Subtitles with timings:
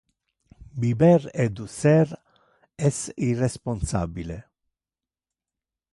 [0.81, 2.07] Biber e ducer
[2.89, 2.97] es
[3.29, 4.39] irresponsabile.